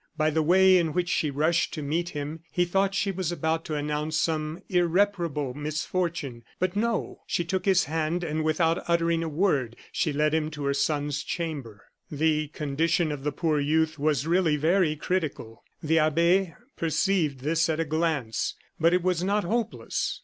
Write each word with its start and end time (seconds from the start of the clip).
By 0.17 0.31
the 0.31 0.41
way 0.41 0.77
in 0.79 0.93
which 0.93 1.09
she 1.09 1.29
rushed 1.29 1.75
to 1.75 1.83
meet 1.83 2.09
him, 2.09 2.39
he 2.51 2.65
thought 2.65 2.95
she 2.95 3.11
was 3.11 3.31
about 3.31 3.63
to 3.65 3.75
announce 3.75 4.17
some 4.17 4.63
irreparable 4.67 5.53
misfortune. 5.53 6.43
But 6.57 6.75
no 6.75 7.21
she 7.27 7.45
took 7.45 7.65
his 7.65 7.83
hand, 7.83 8.23
and, 8.23 8.43
without 8.43 8.83
uttering 8.89 9.21
a 9.21 9.29
word, 9.29 9.75
she 9.91 10.11
led 10.11 10.33
him 10.33 10.49
to 10.49 10.65
her 10.65 10.73
son's 10.73 11.21
chamber. 11.21 11.83
The 12.09 12.47
condition 12.47 13.11
of 13.11 13.23
the 13.23 13.31
poor 13.31 13.59
youth 13.59 13.99
was 13.99 14.25
really 14.25 14.55
very 14.55 14.95
critical; 14.95 15.63
the 15.83 15.99
abbe 15.99 16.55
perceived 16.75 17.41
this 17.41 17.69
at 17.69 17.79
a 17.79 17.85
glance, 17.85 18.55
but 18.79 18.95
it 18.95 19.03
was 19.03 19.23
not 19.23 19.43
hopeless. 19.43 20.19